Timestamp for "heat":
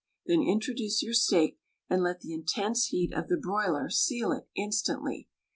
2.87-3.13